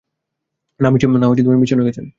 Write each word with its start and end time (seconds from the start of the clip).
না, 0.79 0.87
মিশনে 1.57 1.83
গেছেন। 1.83 2.05